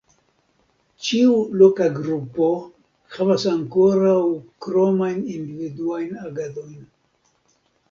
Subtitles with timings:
[1.07, 2.47] Ĉiu loka grupo
[3.19, 4.15] havas ankoraŭ
[4.67, 6.77] kromajn individuajn agadojn.